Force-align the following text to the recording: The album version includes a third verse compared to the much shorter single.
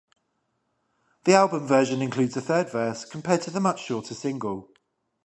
The 1.25 1.35
album 1.35 1.67
version 1.67 2.01
includes 2.01 2.35
a 2.35 2.41
third 2.41 2.71
verse 2.71 3.05
compared 3.05 3.43
to 3.43 3.51
the 3.51 3.59
much 3.59 3.83
shorter 3.85 4.15
single. 4.15 4.71